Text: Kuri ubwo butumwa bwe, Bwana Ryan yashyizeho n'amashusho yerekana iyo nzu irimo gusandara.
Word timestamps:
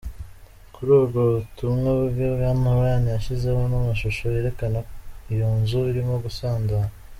Kuri 0.73 0.89
ubwo 1.01 1.19
butumwa 1.35 1.89
bwe, 2.09 2.27
Bwana 2.35 2.69
Ryan 2.77 3.03
yashyizeho 3.15 3.61
n'amashusho 3.71 4.23
yerekana 4.35 4.79
iyo 5.33 5.47
nzu 5.59 5.79
irimo 5.91 6.15
gusandara. 6.25 6.87